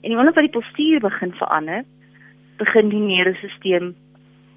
[0.00, 1.84] En wanneer wat die postuur begin verander,
[2.56, 3.92] begin die neurostelsel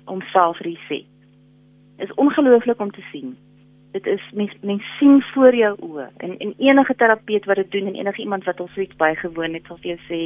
[0.05, 1.07] homself reset.
[1.97, 3.37] Is ongelooflik om te sien.
[3.91, 7.87] Dit is mens mens sien voor jou oë en en enige terapeut wat dit doen
[7.91, 10.21] en enige iemand wat al so iets bygewoon het, sal vir jou sê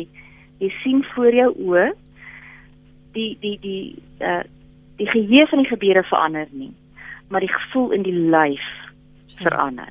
[0.63, 1.87] jy sien voor jou oë
[3.15, 4.43] die die die uh
[4.95, 6.71] die geheue van die gebeure verander nie,
[7.27, 8.63] maar die gevoel in die lyf
[9.41, 9.89] verander.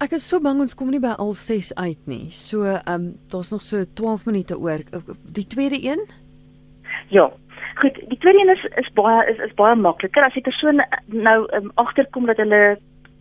[0.00, 2.30] Ek is so bang ons kom nie by al 6 uit nie.
[2.32, 4.80] So, ehm um, daar's nog so 12 minute oor.
[5.36, 6.06] Die tweede een?
[7.10, 7.28] Ja.
[7.80, 11.38] Goed, die tweede een is is baie is is baie makliker as die persoon nou
[11.56, 12.78] um, agterkom dat hulle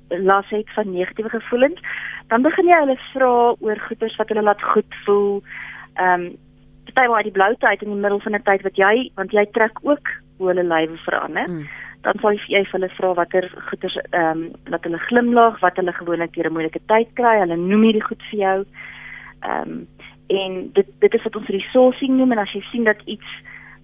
[0.09, 1.79] las het van negatiewe gevoelens,
[2.27, 5.41] dan begin jy hulle vra oor goeders wat hulle laat goed voel.
[5.95, 6.31] Ehm um,
[6.89, 9.45] partymal uit die blou tyd in die middel van 'n tyd wat jy want jy
[9.53, 11.47] trek ook hoe hulle lywe verander.
[11.49, 11.67] Mm
[12.01, 15.93] dan sal jy vir hulle vra watter goeders ehm um, laat hulle glimlag, wat hulle
[15.93, 17.39] gewoonlik deur 'n moeilike tyd kry.
[17.39, 18.59] Hulle noem hierdie goed vir jou.
[19.43, 19.87] Ehm um,
[20.29, 23.29] en dit dit is wat ons resourcing noem en as jy sien dat iets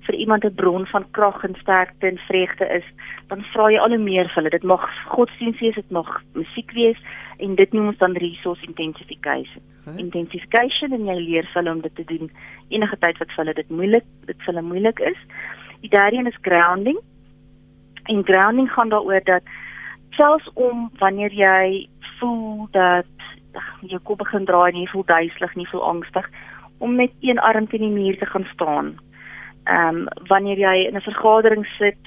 [0.06, 2.88] vir iemand 'n bron van krag en sterkte en vreugde is,
[3.28, 4.50] dan vra jy al hoe meer vir hulle.
[4.50, 6.98] Dit mag godsdienst wees, dit mag musiek wees
[7.38, 9.64] en dit noem ons dan resource intensification.
[9.82, 9.98] Okay.
[9.98, 12.32] Intensification en jy leer hulle om dit te doen
[12.70, 15.20] enige tyd wat vir hulle dit moeilik dit vir hulle moeilik is.
[15.82, 16.98] Die derde een is grounding.
[18.04, 19.44] En grounding gaan daaroor dat
[20.10, 21.88] selfs om wanneer jy
[22.20, 23.06] voel dat
[23.54, 26.30] ach, jou kop begin draai en jy voel duiselig, nie voel angstig
[26.78, 28.96] om met een arm teen die muur te gaan staan.
[29.66, 31.98] Ehm um, wanneer jy in 'n vergadering sit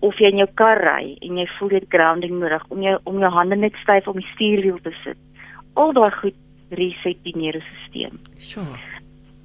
[0.00, 2.98] of jy in jou kar ry en jy voel jy het grounding nodig om jou
[3.04, 5.18] om jou hande net styf om die stuurwiel te sit.
[5.74, 6.36] Al daai goed
[6.70, 8.18] reset die neurostelsel.
[8.38, 8.78] Sure.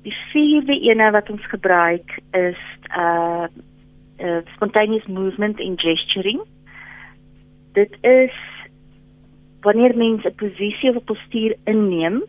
[0.04, 2.62] Die vierde ene wat ons gebruik is
[2.98, 3.48] uh
[4.22, 6.42] uh, spontaneous movement en gesturing.
[7.74, 8.34] Dit is
[9.62, 12.24] wanneer mens 'n posisie of 'n postuur inneem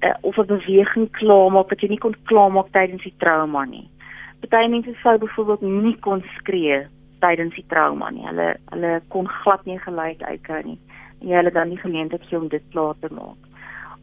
[0.00, 3.88] uh, of 'n beweging klaarmaak wat jy nie kon klaarmaak tydens die trauma nie.
[4.40, 6.86] Party mense sou byvoorbeeld nie kon skree
[7.18, 8.26] tydens die trauma nie.
[8.28, 10.78] Hulle hulle kon glad nie geluid uitkry nie.
[11.20, 13.40] En jy het dan nie geleentheid gekry om dit klaar te maak.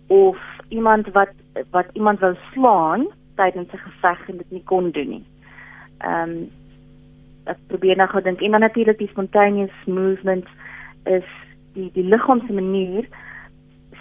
[0.08, 0.38] Of
[0.70, 1.32] iemand wat
[1.72, 5.26] wat iemand wou slaan tydens 'n geveg en dit nie kon doen nie.
[6.00, 6.52] Ehm um,
[7.46, 10.48] ek probeer nou gou dink en dan natuurlik die spontaneous movement
[11.06, 11.28] is
[11.74, 13.08] die die liggaamse manier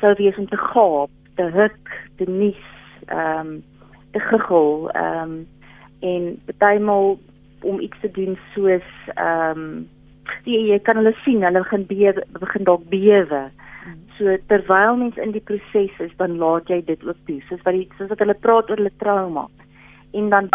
[0.00, 2.62] sou wees om te gaap, te huk, te nies,
[3.06, 3.62] ehm um,
[4.12, 5.46] te gegil, ehm um,
[6.02, 7.18] en bytelmal
[7.62, 9.66] om iets te doen soos ehm um,
[10.44, 13.42] jy, jy kan hulle sien, hulle begin bewe, begin dalk bewe.
[14.18, 17.40] So terwyl mens in die proses is, dan laat jy dit ook toe.
[17.48, 19.48] Soos wat die soos wat hulle praat oor hulle trauma.
[20.18, 20.50] En dan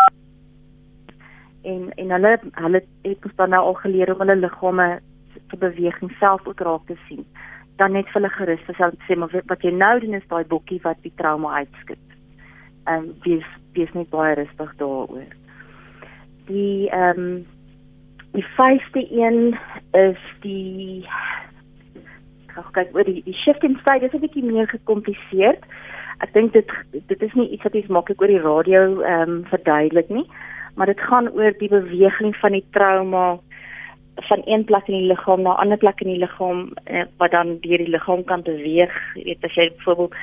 [1.68, 4.88] en en hulle hulle het ons dan nou al geleer om hulle liggame
[5.50, 7.26] se beweging self ook raak te sien.
[7.78, 8.76] Dan net vir hulle gerus te
[9.08, 12.04] sê maar wat jy nou doen is daai bokkie wat die trauma uitskit.
[12.88, 15.30] En wees wees net baie rustig daaroor.
[16.48, 17.46] Die ehm um,
[18.36, 19.58] die vyfde een
[19.98, 21.06] is die
[22.58, 25.64] ek kyk oor die, die shifting state is 'n bietjie meer gekompliseerd.
[26.20, 29.44] Ek dink dit dit is nie iets wat jy maklik oor die radio ehm um,
[29.54, 30.28] verduidelik nie
[30.78, 33.40] maar dit gaan oor die beweging van die trauma
[34.16, 37.32] van een plek in die liggaam na 'n ander plek in die liggaam eh, wat
[37.32, 38.94] dan deur die liggaam kan beweeg.
[39.16, 40.16] Jy weet as jy byvoorbeeld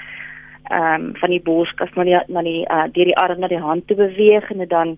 [0.71, 3.61] ehm um, van die borskas na die na die uh, deur die arm na die
[3.61, 4.97] hand te beweeg en dan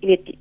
[0.00, 0.36] jy weet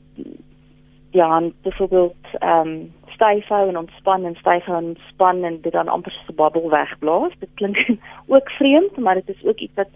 [1.11, 5.61] die hand byvoorbeeld ehm um, styf hou en ontspan en styf hou en ontspan en
[5.61, 7.33] dit dan amper so 'n babbel wegblaas.
[7.39, 7.77] Dit klink
[8.33, 9.89] ook vreemd, maar dit is ook iets wat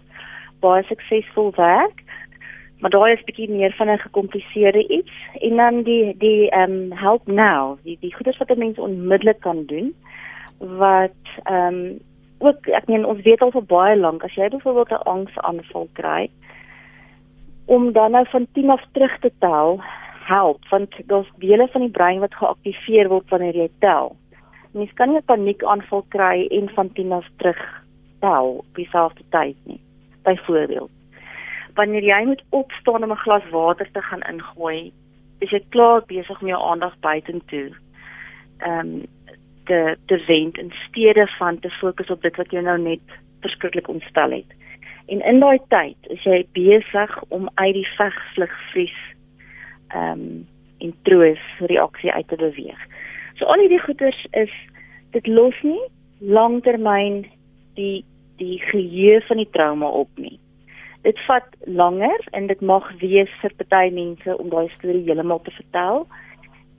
[0.60, 2.04] baie suksesvol werk
[2.80, 6.92] maar daai is bietjie meer van 'n gekompliseerde iets en dan die die ehm um,
[6.92, 9.94] help now die die goeders wat 'n mens onmiddellik kan doen
[10.58, 11.98] wat ehm um,
[12.38, 16.30] ook ek meen ons weet al vir baie lank as jy byvoorbeeld 'n angsaanval kry
[17.66, 19.80] om dan nou van 10 af terug te tel
[20.26, 24.16] help want daar's dele van die brein wat geaktiveer word wanneer jy tel.
[24.72, 27.82] Mens kan nie 'n paniekaanval kry en van 10 af terug
[28.20, 29.80] tel op dieselfde tyd nie.
[30.22, 30.90] Byvoorbeeld
[31.76, 34.92] wanneer jy moet opstaan om 'n glas water te gaan ingooi,
[35.38, 37.70] is jy klaar besig om jou aandag buitentoe.
[38.58, 39.06] Ehm um,
[39.70, 43.88] te te wend in steede van te fokus op dit wat jou nou net verskriklik
[43.88, 44.54] ontstel het.
[45.06, 49.00] En in daai tyd is jy besig om uit die vegvlug vries
[49.88, 50.46] ehm um,
[50.78, 52.80] en troos reaksie uit te beweeg.
[53.38, 54.52] So al hierdie goeters is
[55.16, 55.80] dit los nie
[56.20, 57.24] langtermyn
[57.74, 58.04] die
[58.36, 60.36] die geheue van die trauma op nie
[61.06, 65.54] dit vat langer en dit mag wees vir party mense om daai storie heeltemal te
[65.58, 66.06] vertel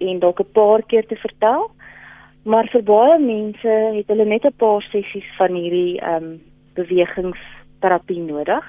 [0.03, 1.71] en dalk 'n paar keer te vertel.
[2.47, 6.41] Maar vir baie mense het hulle net 'n paar sessies van hierdie ehm um,
[6.79, 8.65] bewegingsterapie nodig.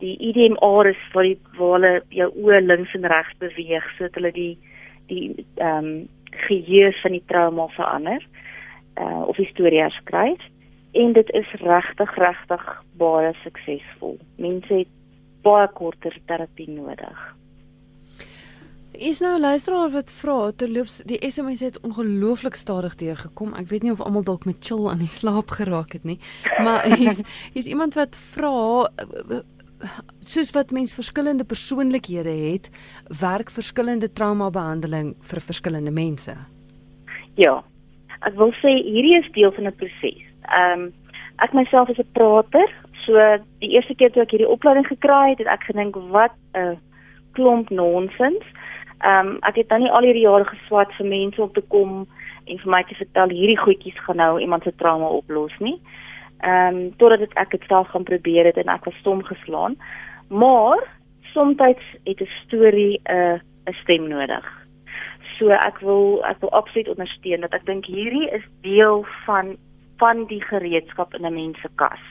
[0.00, 4.58] Die EDMR is vir die hulle jou oë links en regs beweeg sodat hulle die
[5.08, 8.22] die ehm um, geheue van die trauma verander
[9.00, 10.40] uh, of historie herskryf
[10.92, 14.16] en dit is regtig regtig baie suksesvol.
[14.36, 14.88] Mense het
[15.42, 17.37] baie korter terapie nodig.
[18.98, 23.52] Is nou luisteraar wat vra terloops die SMS het ongelooflik stadig deurgekom.
[23.54, 26.16] Ek weet nie of almal dalk met chill aan die slaap geraak het nie.
[26.58, 27.22] Maar hier's
[27.54, 28.82] hier's iemand wat vra
[30.26, 32.66] soos wat mens verskillende persoonlikhede het,
[33.20, 36.34] werk verskillende traumabehandeling vir verskillende mense.
[37.38, 37.60] Ja.
[38.26, 40.26] Ek wil sê hierdie is deel van 'n proses.
[40.58, 40.92] Ehm um,
[41.38, 42.66] ek myself is 'n prater,
[43.06, 43.14] so
[43.62, 46.80] die eerste keer toe ek hierdie opleiding gekry het, het ek gedink wat 'n
[47.38, 48.42] klomp nonsens.
[48.98, 52.06] Ehm um, ek het dan nie al hierdie jare geswat vir mense om te kom
[52.44, 55.76] en vir my te vertel hierdie goedjies gaan nou iemand se trauma oplos nie.
[56.38, 59.76] Ehm um, totdat ek dit self gaan probeer het en ek was stom geslaan.
[60.28, 60.82] Maar
[61.32, 61.56] soms
[62.04, 64.46] het 'n storie 'n uh, 'n stem nodig.
[65.38, 69.56] So ek wil ek wil absoluut ondersteun dat ek dink hierdie is deel van
[69.98, 72.02] van die gereedskap in 'n mens se kas.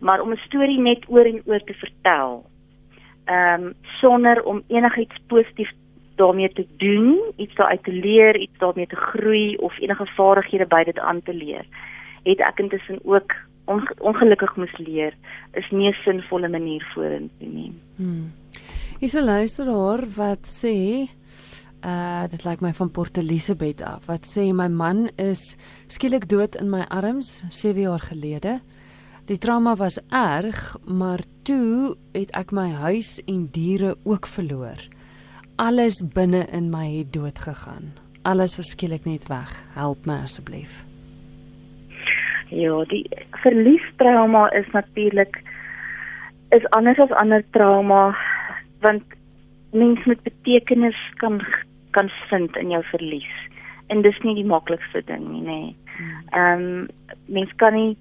[0.00, 2.44] Maar om 'n storie net oor en oor te vertel,
[3.24, 5.70] ehm um, sonder om enigiets positief
[6.22, 10.84] daarmee te doen, iets daaruit te leer, iets daarmee te groei of enige vaardighede by
[10.90, 11.66] dit aan te leer
[12.22, 13.34] het ek intussen ook
[14.02, 15.14] ongelukkig moes leer
[15.58, 17.72] is nie 'n sinvolle manier vorentoe nie.
[17.96, 18.32] Hmm.
[19.00, 21.08] Is 'n luisteraar wat sê
[21.84, 25.56] uh dit lyk my van Port Elizabeth af wat sê my man is
[25.86, 28.60] skielik dood in my arms 7 jaar gelede.
[29.24, 34.78] Die trauma was erg, maar toe het ek my huis en diere ook verloor.
[35.62, 37.92] Alles binne in my het dood gegaan.
[38.22, 39.50] Alles was skielik net weg.
[39.74, 40.72] Help my asseblief.
[42.50, 43.06] Ja, die
[43.44, 45.38] verliestrauma is natuurlik
[46.50, 48.16] is anders as ander trauma
[48.80, 49.02] want
[49.70, 51.38] mens met betekenis kan
[51.90, 53.30] kan vind in jou verlies.
[53.86, 55.60] En dis nie die maklikste ding nie, nê.
[55.96, 56.10] Hmm.
[56.32, 56.88] Ehm um,
[57.26, 57.94] mens kan nie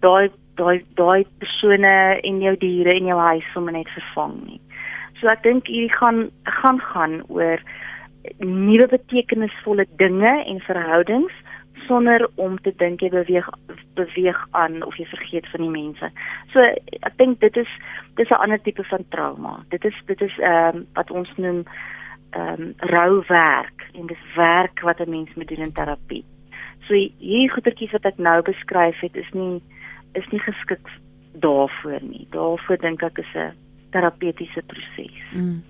[0.00, 4.60] daai daai daai persone en jou diere in jou huis sommer net vervang nie.
[5.20, 7.62] So ek dink hierdie gaan gaan gaan oor
[8.38, 11.32] nuwe betekenisvolle dinge en verhoudings
[11.86, 13.48] sonder om te dink jy beweeg
[13.96, 16.10] beweeg aan of jy vergeet van die mense.
[16.52, 16.64] So
[17.06, 17.70] ek dink dit is
[18.16, 19.64] dis 'n ander tipe van trauma.
[19.70, 21.64] Dit is dit is ehm um, wat ons noem
[22.30, 26.24] ehm um, rou werk en dis werk wat 'n mens moet doen in terapie.
[26.86, 29.62] So hierdie goetertjies wat ek nou beskryf het is nie
[30.14, 30.88] is nie geskik
[31.32, 32.26] daarvoor nie.
[32.30, 33.65] Daarvoor dink ek is 'n
[33.96, 35.16] terapeutiese proses.
[35.32, 35.62] Mm.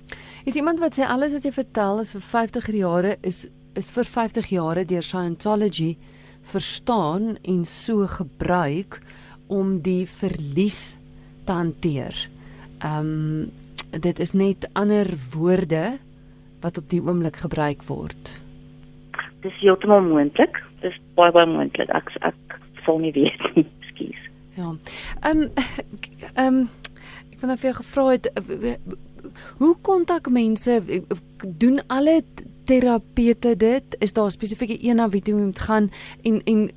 [0.46, 4.08] Is iemand wat sê alles wat jy vertel is vir 50 jare is is vir
[4.08, 5.96] 50 jare deur Scientology
[6.52, 9.00] verstaan en so gebruik
[9.52, 10.96] om die verlies
[11.46, 12.16] te hanteer.
[12.80, 13.52] Ehm um,
[14.02, 15.98] dit is net ander woorde
[16.60, 18.32] wat op die oomblik gebruik word.
[19.44, 20.58] Dis heeltemal moontlik.
[20.82, 21.92] Dis baie baie moontlik.
[21.94, 23.66] Ek ek voel nie weet nie.
[23.84, 24.26] Ekskuus.
[24.56, 24.72] Ja.
[25.20, 25.48] Ehm um,
[26.34, 26.68] ehm um,
[27.36, 28.30] ek wou net vir jou gevra het
[29.58, 30.80] hoe kontak mense
[31.44, 32.22] doen alle
[32.66, 33.96] terapeute dit?
[34.00, 35.90] Is daar spesifieke een na wie jy moet gaan
[36.24, 36.70] en en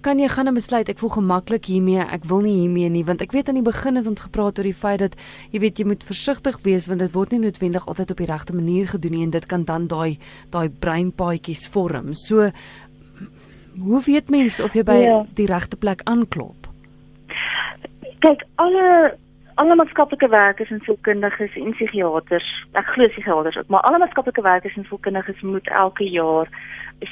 [0.00, 3.20] kan jy gaan 'n besluit ek voel gemaklik hiermee, ek wil nie hiermee nie want
[3.22, 5.16] ek weet aan die begin het ons gepraat oor die feit dat
[5.50, 8.54] jy weet jy moet versigtig wees want dit word nie noodwendig altyd op die regte
[8.54, 10.18] manier gedoen nie en dit kan dan daai
[10.50, 12.14] daai breinpaadjies vorm.
[12.14, 12.50] So
[13.78, 15.26] hoe weet mens of jy by ja.
[15.34, 16.68] die regte plek aanklop?
[18.20, 19.18] Kyk, alle
[19.58, 24.76] alle maatskaplike werkers en sielkundiges en psigiaters, ek glo psigiaters ook, maar alle maatskaplike werkers
[24.78, 26.50] en sielkundiges moet elke jaar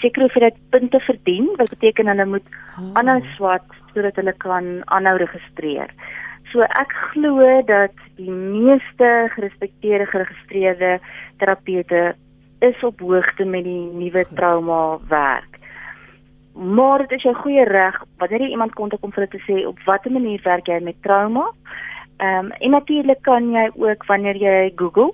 [0.03, 2.93] seker hoeveelheid punte verdien, wat beteken hulle moet oh.
[3.01, 5.91] aanhou swat sodat hulle kan aanhou registreer.
[6.53, 10.93] So ek glo dat die meeste gerespekteerde geregistreerde
[11.43, 12.15] terapeute
[12.65, 15.59] is op hoogte met die nuwe trauma werk.
[16.55, 19.67] Maar dit is jou goeie reg wanneer jy iemand kontak om vir hulle te sê
[19.69, 21.51] op watter manier werk jy met trauma?
[22.17, 25.13] Ehm um, en natuurlik kan jy ook wanneer jy Google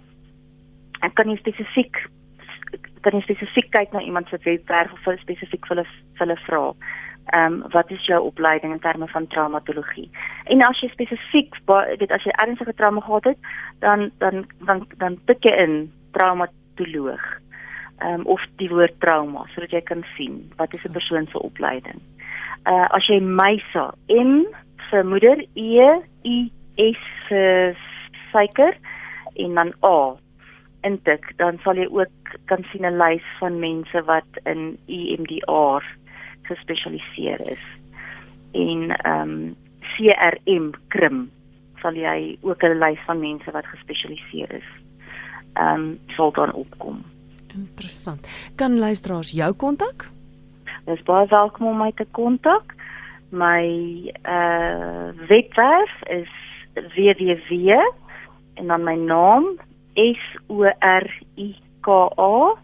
[1.01, 2.05] en kan jy spesifiek
[3.03, 6.63] kan jy spesifiek kyk na iemand se webwerf of spesifiek vir hulle vir hulle vra.
[7.33, 10.09] Ehm um, wat is jou opleiding in terme van traumatologie?
[10.45, 13.39] En as jy spesifiek weet as jy ernstige trauma gehad het,
[13.81, 15.77] dan dan dan dan tik jy in
[16.13, 17.27] traumatoloog.
[17.99, 21.39] Ehm um, of die woord trauma sodat jy kan sien wat is 'n persoon se
[21.39, 21.99] opleiding.
[22.67, 24.47] Uh as jy Meisa M
[24.91, 26.51] vir moeder E I
[26.83, 27.79] S vir
[28.33, 28.77] suiker
[29.35, 30.17] en dan A
[30.83, 35.85] intik, dan sal jy ook kan sien 'n lys van mense wat in EMDR
[36.43, 37.65] gespesialiseer is.
[38.53, 39.57] En ehm um,
[39.95, 41.31] CRM krim
[41.83, 44.71] sal jy ook 'n lys van mense wat gespesialiseer is.
[45.55, 47.05] Ehm um, sal dan opkom.
[47.55, 48.51] Interessant.
[48.57, 50.09] Kan luisteraars jou kontak?
[50.85, 52.75] Dis baie welkom om my te kontak.
[53.31, 53.65] My
[54.25, 56.42] uh webwerf is
[56.75, 57.71] www
[58.55, 59.45] en dan my naam
[59.95, 61.07] S O R
[61.37, 62.55] I K A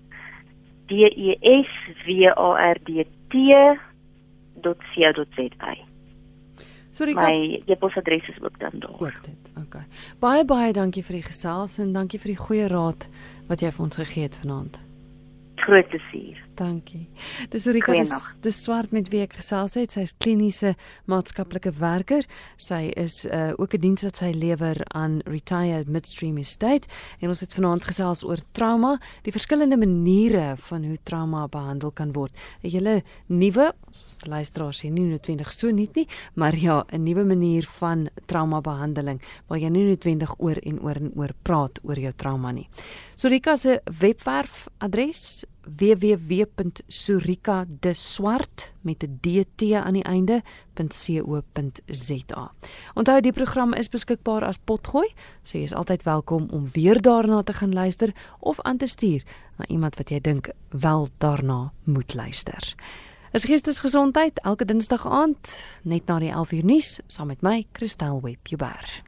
[0.86, 1.68] D E S
[2.06, 3.76] W A R D T.co.za.
[6.90, 8.90] Sorry, my e-posadres is ook dan daar.
[8.90, 9.52] Ook dit.
[9.66, 9.86] Okay.
[10.18, 13.08] Baie baie dankie vir die gesels en dankie vir die goeie raad
[13.48, 14.88] wat jy vir ons gegee het vanaand
[15.68, 16.38] groot plesier.
[16.58, 17.06] Dankie.
[17.52, 19.92] Dis Rika dis, dis swart met wie ek gesels het.
[19.94, 20.72] Sy is kliniese
[21.10, 22.24] maatskaplike werker.
[22.58, 26.88] Sy is uh, ook 'n diens wat sy lewer aan Retired Midstream Estate
[27.20, 32.12] en ons het vanaand gesels oor trauma, die verskillende maniere van hoe trauma behandel kan
[32.12, 32.34] word.
[32.64, 33.72] 'n Julle nuwe
[34.26, 39.22] luisteraars hier nie noodwendig so nuut nie, maar ja, 'n nuwe manier van trauma behandeling
[39.46, 42.68] waar jy nie noodwendig oor en oor en oor praat oor jou trauma nie.
[43.16, 45.44] So Rika se webwerf adres
[45.76, 50.52] www.surikadeswart met 'n dt aan die einde.co.za.
[52.94, 57.42] Onthou die program is beskikbaar as potgooi, so jy is altyd welkom om weer daarna
[57.42, 59.22] te gaan luister of aan te stuur
[59.56, 62.74] na iemand wat jy dink wel daarna moet luister.
[63.32, 69.07] Es geestesgesondheid elke dinsdag aand net na die 11uur nuus saam met my Christel Webber.